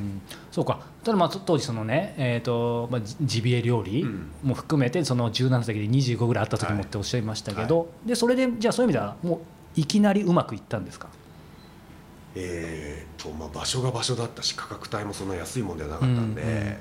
[0.52, 0.80] そうか。
[1.04, 4.28] ただまあ当時そのね、えーとまあ、ジジビエ料理うん。
[4.44, 9.40] も含めてその17歳で25ぐらいあった時もっておっしゃいましたけど、でそれでじゃあそういう意味ではもう
[9.80, 11.08] いきなりうまくいったんですか？
[12.40, 16.78] えーとまあ、場所が場所だったし価格帯もそんな安いもんではなかったんで、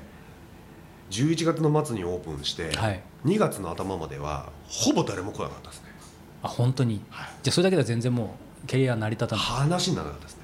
[1.09, 3.01] 11月の末にオープンして、はい。
[3.25, 5.89] 2月の頭まではほぼ誰も来なかったですね、
[6.43, 7.01] あ本当に？
[7.09, 7.29] はい。
[7.43, 9.45] じゃあそれだけでは全然もうキャリア成り立たない。
[9.45, 10.43] 話にならなかったですね。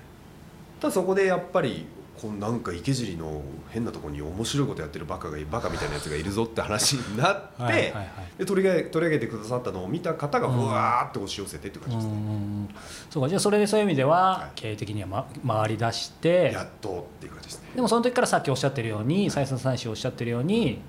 [0.80, 1.86] ただそこでやっぱり
[2.24, 7.92] こうなんか池尻の変なところに面白いことやってるバカがいバカみたいなやつがいるぞって話になって、はい
[8.38, 12.70] で取り上げ取り上げてくださったのを見た方がうわーって押し寄せてっていう感じですね、うん
[13.10, 14.52] そうかじゃあそれでそういう意味でははい。
[14.56, 17.72] 経営的には、ま、回り出してやっとっていう感じですね。
[17.76, 20.80] でもその時からさっきおっしゃってるように再三三氏おっしゃってるように、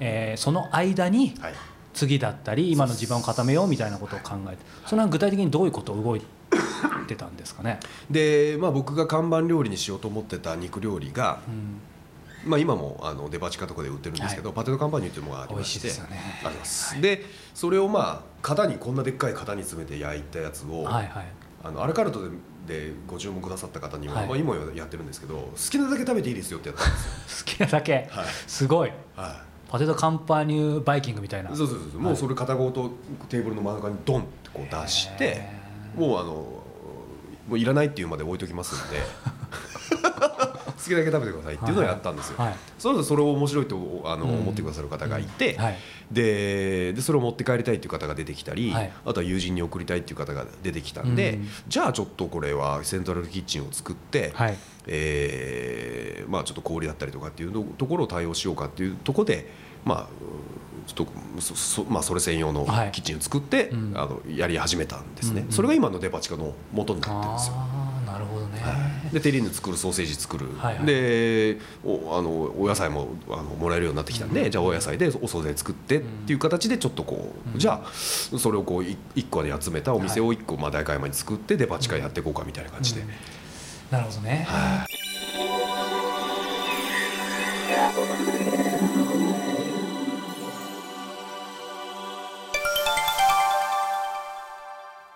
[0.00, 1.54] えーその間にはい。
[1.92, 6.26] 次だったり今の地盤を固めようみたいなことを考えてそれは具体的にどういうことを動いて
[7.16, 11.80] たんですかね、で、まあ、僕が看板料理にしようと思ってた肉料理が、うん。
[12.50, 15.90] まあ、今もあのデパ地下とかで売ってるんですけど、パテドカンパニーというものがありまして。
[15.90, 16.18] すよね。
[16.44, 21.26] あります、でそれをまあ型にこんなでっかい型に詰めて焼いたやつを、はいはい。
[21.62, 22.30] あのアラカルトで
[22.66, 24.26] でご注文くださった方には、はい。
[24.28, 28.26] まあ、今やってるんですけど好きなだけ食べていいですよってやったんですよ、好きなだけ、はい。
[28.46, 28.92] すごい。
[29.16, 31.50] はパテトカンパニューバイキングみたいな。
[31.50, 32.00] い、そうそうそう。
[32.00, 32.90] もうそれ片ごと
[33.28, 35.46] テーブルの真ん中にドンってこう出して
[35.94, 36.59] もうあの
[37.50, 39.00] もういらないっていうまで置いときますんで。
[40.80, 44.30] 好きなだけ食べてくださいっていうのをやったんですよ、はいそれそれを面白いとあの、うん。
[44.40, 45.76] 思ってくださる方がいて、はい。
[46.10, 48.92] ででそれを持って帰りたいっていう方が出てきたり、はい。
[49.04, 51.48] あとは友人に送りたいっていう方が出てきたんで、うん。
[51.68, 54.56] じゃあちょっとこれはセントラルキッチンを作って、はい。
[54.86, 59.50] えーまあ、ちょっと小売りだったりとかっていうのところを対応しようかっていうところで、
[59.84, 62.92] まあ、うんちょっとそそ,、まあ、それ専用のはい。
[62.92, 63.92] キッチンを作って、うん。
[63.96, 65.52] あのやり始めたんですね、うんうん。
[65.52, 67.54] それが今のデパ地下の元になってるんですよ。
[68.06, 68.60] なるほどね、
[69.12, 70.86] でテリーヌ作るソーセージ作る、はいはい。
[70.86, 77.58] でおあのお野菜もあのもらえるようになってきたんで、じゃあお野菜でお惣菜作ってっていう形でちょっとこう、うん。
[77.58, 83.08] じゃあそれをこうい一個で集めたお店を一個まあ代官山に作ってデパ地下やっていこうかみたいな感じで、うん。
[83.92, 84.46] なるほどね、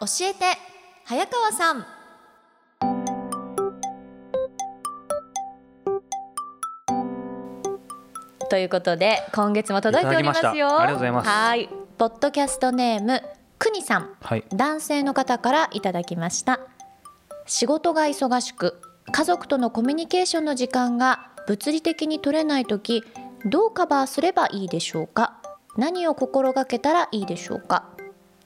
[0.04, 0.44] 教えて
[1.06, 1.86] 早川さん。
[8.50, 10.50] ということで今月も届いておりますよ。
[10.50, 11.28] ありがとうございます。
[11.30, 11.70] はい。
[11.96, 13.22] ポッドキャストネーム
[13.58, 14.10] くにさん。
[14.20, 14.44] はい。
[14.52, 16.60] 男性の方からいただきました。
[17.46, 23.04] 仕事が忙しく家族とのコミュニケーションの時間が物理的に取れない時
[23.46, 25.40] どうカバーすればいいでしょうか？
[25.78, 27.88] 何を心がけたらいいでしょうか？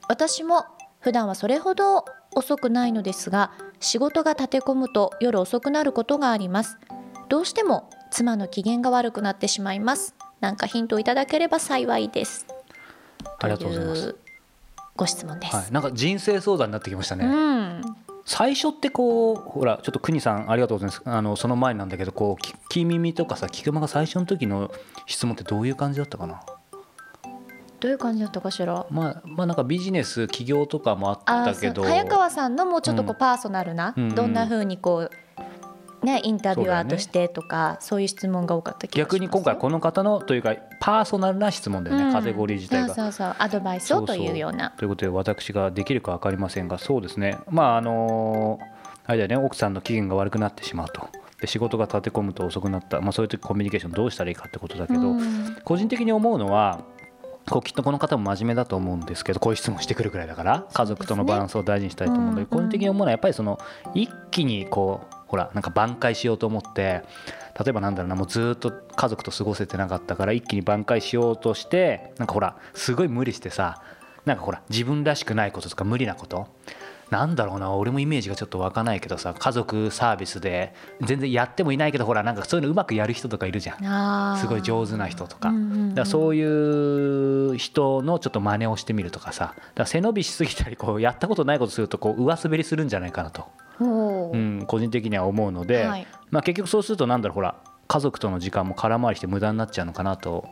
[0.09, 0.65] 私も
[1.09, 6.77] 普段はそれほど遅くないのですが仕事が立て込むと夜遅くなることがあります。
[7.31, 10.15] どうしても妻の機嫌が悪くなってしまいます。
[10.41, 12.47] なんかヒントをいただければ幸いです。
[13.41, 14.17] ありがとうございます。
[14.97, 17.83] ご質問です、はい、なんか人生相談になってきましたね、うん。
[18.27, 21.01] 最初ってこうほらちょっと国さんありがとうございます。
[21.07, 24.71] あのその前なんだけどこうき聞き耳とかさ聞く間が最初の時の
[25.07, 26.43] 質問ってどういう感じだったかな？
[27.81, 28.87] どういう感じだったかしら？
[28.91, 31.85] まあまあなんかビジネス起業とかもあっあたけど。
[31.85, 35.09] 早川さんのもうちょっとこううパーソナルな、うんどんな風にこ
[36.03, 39.15] うねインタビュアーとしてとかそう,、いう質問が多かった気がします。
[39.15, 42.13] 逆に今回この方のというかパーソナルな質問だよね、うん。
[42.13, 42.89] カテゴリー自体が。
[42.89, 43.35] そうそうそう。
[43.39, 44.71] アドバイスをというような。
[44.71, 44.89] という。
[44.89, 47.39] ことで私ができるか分かりませんがそうですね。
[47.51, 48.59] まああの
[49.07, 49.47] あれだよね。
[49.47, 51.09] 奥さんの機嫌が悪くなってしまうと。
[51.41, 55.57] で仕事が立て込むと遅くなった、まあ、そういう時コミュニケーションどうしたらいいかってことだけど、うん。
[55.65, 56.81] 個人的に思うのは
[57.51, 62.65] こうきっとこの方も真面目だと思うんですけどこういう質問してくるくらいだから家族とのバランスを大事にしたいと思うんだけど、うん。
[62.65, 63.59] うん個人的に思うのはやっぱりその
[63.95, 67.03] 一気にこうほらなんか挽回しようと思って
[67.59, 73.83] 例えばなんだろうなもうずっと家族と過ごせてなかったから一気に挽回しようとしてなんかほらすごい無理してさ
[74.25, 76.49] なんかほら自分らしくないこととか無理なこと
[77.11, 84.39] なんだろうな俺もイメージがちょっと湧かないけどさ家族サービスで全然やってもいないけどほらなんかそういうのうまくやる人とかいるじゃん。
[84.39, 85.53] すごい上手な人とか,、
[85.95, 89.55] だそういう人のちょっと真似をしてみるとかさ。
[89.75, 93.47] だ背伸びしすぎたりこうやったことないことするとこう上滑りするんじゃないかなと、
[93.79, 96.07] ほううん、個人的には思うので、はい。
[96.31, 100.47] まあ、結局そうするとなんだろうほら家族との時間も空回りして無駄になっちゃうのかなと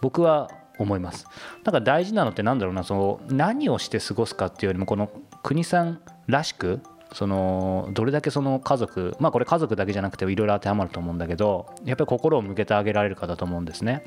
[0.00, 1.26] 僕は思います。
[1.62, 5.10] だから大事なのってなんだろうなその何をして過ごすかっていうよりもこの
[5.42, 6.80] 国さんらしく
[7.12, 14.04] そのどれだけその家族まあこれ家族だけじゃなくていろいろ当てはまると思うんだけどやっぱり心を向けてあげられるかだと思うんですね。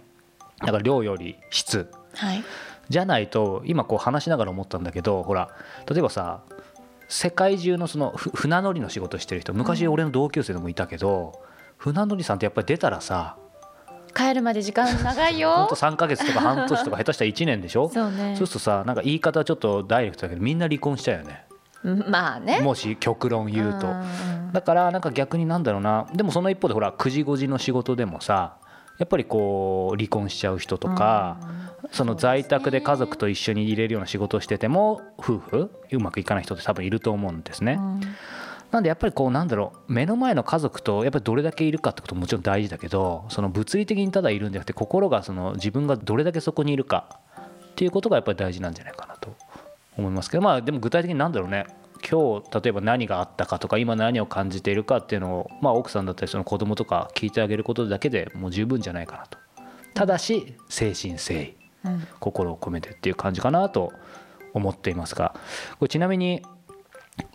[0.60, 1.92] だから量より質。
[2.14, 2.44] はい。
[2.90, 5.50] じゃないと今こう話しながら思ったんだけどほら
[5.90, 6.44] 例えばさ
[7.08, 11.42] 世界中のそのふ船乗りの仕事してる人昔俺の同級生でもいたけど、
[11.78, 13.38] 船乗りさんってやっぱり出たらさ
[14.16, 17.90] 帰るまで時間長いほんよと3ヶ月とか半年とか下手したら1年でしょ？
[17.90, 18.36] そうね。
[18.38, 21.46] そうするとさなんか言い方ちょっとダイレクトだけどみんな離婚しちゃうよね。
[21.84, 22.62] うんまあね。
[22.62, 23.88] もし極論言うと。
[24.54, 26.08] だからなんか逆になんだろうな。
[26.14, 28.58] でもその一方でほら9時5時の仕事でもさ
[29.00, 31.38] やっぱりこう離婚しちゃう人とか、
[31.92, 37.80] その在宅で家族と一緒に入れるような仕事をしてても夫婦うまくいかない人って多分いると思うんですね。
[38.74, 49.36] うんなんでやっぱりこうなんだろう目の前の家族とやっぱりどれだけいるかってことももちろん大事だけどその物理的にただいるんじゃなくて心がその自分がどれだけそこにいるかっていうことがやっぱり大事なんじゃないかなと
[49.96, 51.66] 思いますけどまあでも具体的になんだろうね。
[52.06, 59.38] 今日例えば何があったかとか今何を感じているかっていうのを、まあ、奥さんだったりその子供とか聞いてあげることだけでもう十分じゃないかなと。
[59.94, 61.56] ただし誠心誠意
[61.86, 62.08] うん。
[62.20, 63.94] 心を込めてっていう感じかなと
[64.54, 65.34] 思っていますが
[65.80, 66.44] これちなみに、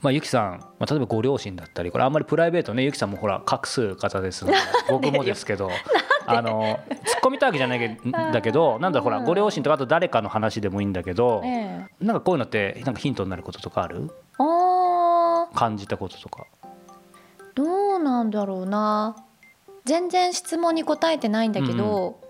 [0.03, 4.59] まあ、ゆきさん、まあ、例えばご両親だったりこれあんまりプライベートねゆきさんもほら隠す方ですので
[4.91, 5.71] 僕もですけど
[6.27, 6.79] あの突っ
[7.23, 12.05] 込みたわけじゃないけどだけどなんだほらご両親とかあと誰かの話でもいいんだけどええ。
[12.05, 14.11] なんかこういうのってなんかヒントになることとかある？
[15.55, 16.47] 感じたこととか。
[17.55, 19.17] どうなんだろうな。
[19.85, 22.21] 全然質問に答えてないんだけど、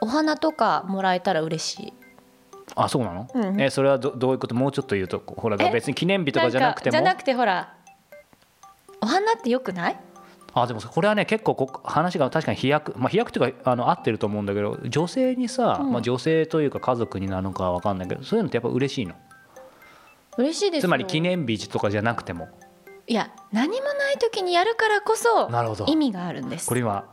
[0.00, 1.92] お花とかもらえたら嬉しい
[2.74, 4.54] あそうなの、うんえそれはどどういうこと？
[4.54, 5.70] もうちょっと言うとほらえ？
[5.70, 6.92] 別に記念日とかじゃなくても？
[6.92, 7.74] じゃなくてほら
[9.00, 9.96] お花ってよくない？
[10.54, 15.92] あでもこれはね結構こ話が確かに飛躍まあ飛躍っていうかあの合ってると思うんだけど女性にさ、うん。
[15.92, 19.14] まあ、女性というか家族になるのかわかんないけどそういうのってやっぱ嬉しいの？
[20.36, 22.48] 嬉しいですよつまり記念日とかじゃなくても？
[23.06, 25.48] いや何もない時にやるからこそ
[25.86, 26.66] 意味があるんです。
[26.66, 27.04] これ今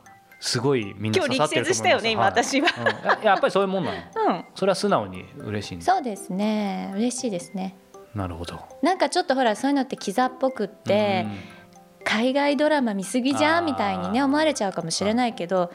[0.46, 1.74] すごいみんな今日刺さってると思います。
[1.74, 2.32] 力説したよね今はい。
[2.32, 2.70] 私は。
[2.78, 2.86] うん。
[3.08, 3.98] や やっぱりそういうもんなの。
[3.98, 4.46] うん。
[4.54, 6.94] それは素直に嬉しいんだそうですね。
[6.96, 7.76] 嬉しいですね。
[8.14, 8.60] なるほど。
[8.84, 11.26] なんかちょっとほらそういうのってキザっぽくって、
[12.04, 15.72] 海外ドラマ見すぎじゃんみたいにね思われちゃうかもしれないけど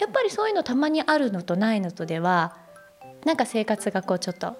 [0.00, 2.56] やっぱりそういうのたまにあるのとないのとでは
[3.26, 4.56] なんか生活がこうちょっと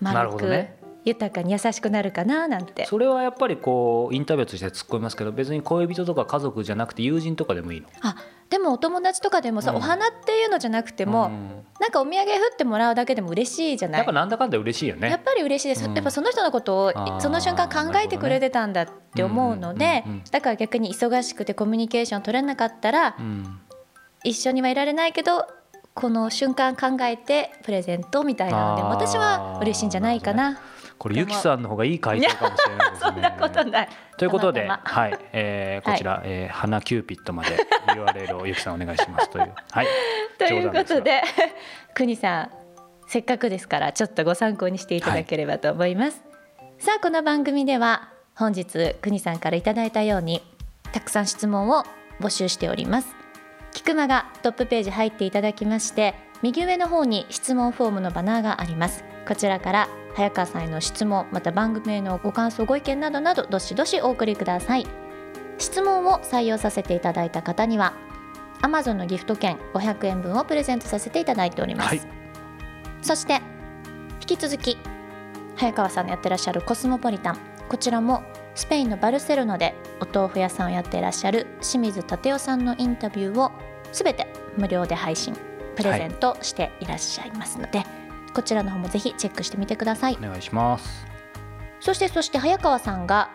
[0.00, 2.86] なる丸く、ほどね豊かに優しくなるかななんて。
[2.86, 7.88] それはやっぱりこうインタビューとして突っ込みますけど別に恋人とか家族じゃなくて友人とかでもいいの？
[8.02, 8.16] あ
[8.50, 9.76] でもお友達とかでもさ、うん。
[9.78, 11.64] お花っていうのじゃなくても、うん。
[11.80, 14.00] なんかお土産振ってもらうだけでも嬉しいじゃない？
[14.00, 15.10] やっぱなんだかんだ嬉しいよね。
[15.10, 15.94] やっぱり嬉しいです、うん。
[15.94, 20.24] やっぱその人のことをその瞬間考えてくれてたんだって思うのでうんうんうんうん。
[20.30, 23.60] だから逆に忙しくてコミュニケーション取れなかったらうん
[24.24, 25.46] 一緒にはいられないけど
[25.92, 30.60] この瞬間考えてプレゼントみたいなので私は嬉しいんじゃないかな。
[30.98, 33.10] これゆきさんの方がいい回答かもしれないですね。
[33.10, 33.88] そんなことない。
[34.16, 37.56] ということで、はい、えーこちら、えー花キューピッドまで
[37.88, 39.52] URL をゆきさんお願いしますという。
[39.70, 39.86] はい。
[40.38, 41.22] ということで
[41.94, 42.50] 国さん
[43.06, 46.22] せっかくですからちょっとご参考にしていただければと思います、
[46.78, 50.42] さあこの番組では本日国さんからいただいたように
[50.92, 51.84] たくさん質問を
[52.20, 53.14] 募集しております
[53.72, 64.86] キクマがトップページ入っていただきまして右上の方に質問フォームのバナーがありますこちらから早川さんへの質問また番組へのご感想ご意見などなどどしどしお送りください。
[65.58, 67.94] 質問を採用させていただいた方には
[68.62, 72.00] Amazon のギフト券500円分をプレゼントさせていただいております、はい。
[73.02, 73.40] そして
[74.20, 74.78] 引き続き
[75.56, 77.38] 早川さんのやってらっしゃるコスモポリタン。
[77.68, 78.22] こちらも
[78.54, 83.52] スペインのバルセロナでお豆腐屋さんをやっていらっしゃる清水立夫さんのインタビューを
[83.92, 85.34] すべて無料で配信
[85.76, 87.84] プレゼントしていらっしゃいますので、
[88.34, 91.06] こちらの方もぜひチェックしてみてくださいお願いします。
[91.80, 93.30] そしてそして早川さんが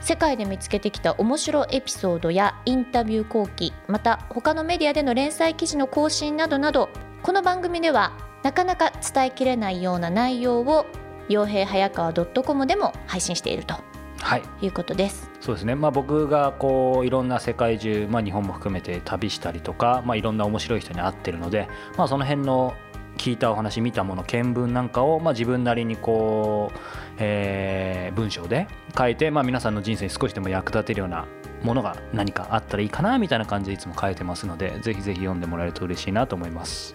[0.00, 6.90] 世界で見つけてきた面白エピソードやインタビュー後期また他のメディアでの連載記事の更新などなど
[7.22, 10.86] この番組ではなかなか伝えきれないような内容を
[11.28, 13.76] 傭兵早川 .com でも配信していると
[14.20, 14.42] はい。
[14.62, 15.30] いうことです。
[15.40, 15.74] そうですね。
[15.74, 21.68] まあ僕がこういろんな世界中、まあ日本も含めて旅したりとか、まあいろんな面白い人に会ってるので、
[21.98, 22.74] まあその辺の
[23.16, 26.78] 聞いたお話見たもの見聞なんかを、まあ、自分なりにこう、
[27.18, 31.26] えー文章で書いて、まあ、皆さんの人生に少しでも役立てるような
[31.62, 36.94] ものが何かあったらいいかなみたいな感じでいつも書いてますのでぜひぜひ読んでもらえると嬉しいなと思います。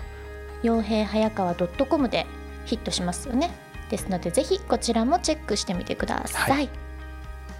[0.63, 2.25] 傭兵早川 .com で
[2.65, 3.51] ヒットしますよね。
[3.89, 6.69] ですのでぜひこちらもチェックしてみてください、はい。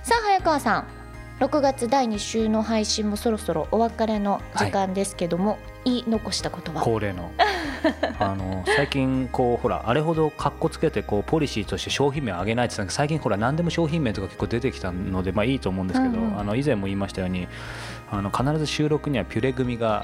[0.04, 0.88] さあ早川さん
[1.40, 6.82] 6月第2週の配信もそろそろお別れの時間ですけども、言い残したことは？
[6.82, 7.32] 恒例の。
[8.20, 16.40] あの最近こうほらあれほどかっこつけてこうポリシーとして商品名を上げないって言っ最近ほら何でも商品名とか結構出てきたのでまあいいと思うんですけど、うんうん。
[16.40, 17.48] あの以前も言いましたように
[18.12, 20.04] あの必ず収録にはピュレ組が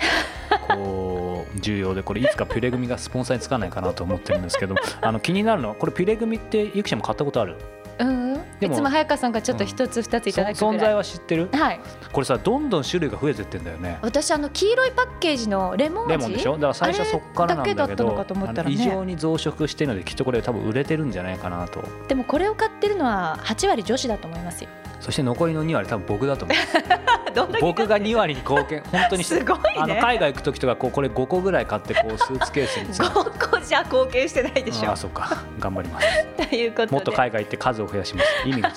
[0.70, 7.58] こう重要でこれいつかピュレ組がスポンサーにつかないかなと思ってるんですけどあの気になるのはこれピュレ組ってゆきちゃんも買ったことある？
[8.00, 11.50] うんいつも早川さんがちょっと一つ二ついただくそ存在は知ってる？
[11.52, 11.80] はい。
[12.12, 14.00] これさどんどん種類が増えてってんだよね。
[14.02, 16.12] 私あの黄色いパッケージのレモン味？
[16.12, 16.54] レモンでしょ？
[16.54, 18.76] だから最初はそっからなんだけあれだけだったのどかと思ったらね。
[18.76, 21.84] 異常に増殖してるのできっとこれ多分売れてるんじゃないかなと。
[22.08, 24.70] でもこれを買ってるのは8割女子だと思いますよ。
[25.02, 26.58] そして残りの2割多分僕だと思う。
[27.36, 29.64] どんだけ僕が2割に貢献本当にすごいね。
[29.78, 32.94] あの海外行く時とかこうこれ5個ぐらい買ってこうスーツケースに。
[32.94, 34.90] 詰めて5個じゃ貢献してないでしょ。
[34.90, 35.44] ああそうか。
[35.60, 36.08] 頑張ります。
[36.50, 36.92] ということで。
[36.94, 38.76] もっと海外行って数を増やします意味が違う。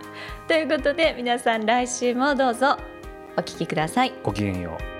[0.48, 2.76] ということで皆さん来週もどうぞ。
[3.36, 4.12] お聞きください。
[4.22, 4.99] ごきげんよう